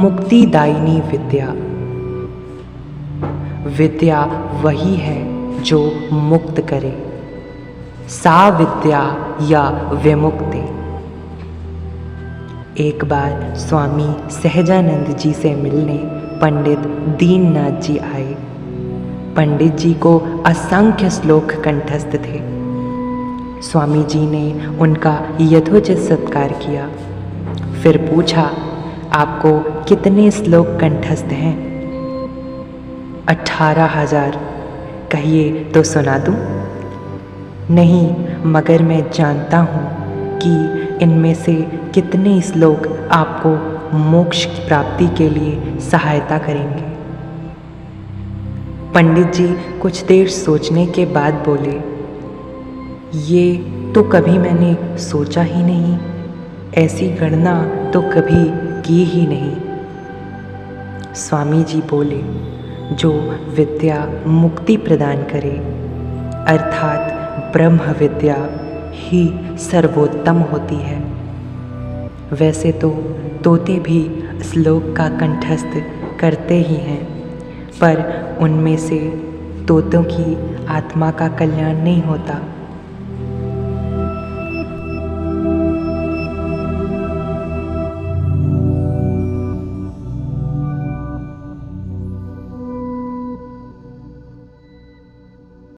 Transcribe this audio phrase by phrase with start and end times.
[0.00, 1.46] मुक्तिदायिनी विद्या।
[3.76, 4.24] विद्या
[4.62, 5.18] वही है
[5.62, 7.12] जो मुक्त करे।
[8.08, 10.62] सा विद्या या विमुक्ति।
[12.88, 15.98] एक बार स्वामी सहजानंद जी से मिलने
[16.38, 16.78] पंडित
[17.18, 18.36] दीननाथ जी आए।
[19.36, 22.40] पंडित जी को असंख्य श्लोक कंठस्थ थे।
[23.62, 26.88] स्वामी जी ने उनका यथोचित सत्कार किया।
[27.82, 28.50] फिर पूछा
[29.12, 31.54] आपको कितने श्लोक कंठस्थ हैं?
[33.28, 34.38] अठारह हज़ार।
[35.12, 36.34] कहिए तो सुना दूँ।
[37.70, 38.06] नहीं,
[38.46, 39.82] मगर मैं जानता हूँ
[40.38, 40.52] कि
[41.04, 41.54] इनमें से
[41.94, 46.88] कितने श्लोक आपको मोक्ष की प्राप्ति के लिए सहायता करेंगे।
[48.94, 49.48] पंडित जी
[49.82, 51.76] कुछ देर सोचने के बाद बोले,
[53.26, 53.56] ये
[53.94, 55.98] तो कभी मैंने सोचा ही नहीं।
[56.78, 58.44] ऐसी गणना तो कभी
[58.82, 59.56] की ही नहीं।
[61.14, 62.20] स्वामी जी बोले,
[62.94, 63.12] जो
[63.56, 65.56] विद्या मुक्ति प्रदान करे,
[66.52, 67.10] अर्थात
[67.52, 68.36] ब्रह्म विद्या
[68.90, 71.00] ही सर्वोत्तम होती है।
[72.32, 72.90] वैसे तो
[73.44, 75.82] तोते भी श्लोक का कंठस्थ
[76.20, 77.04] करते ही हैं,
[77.80, 78.04] पर
[78.40, 78.98] उनमें से
[79.68, 82.40] तोतों की आत्मा का कल्याण नहीं होता।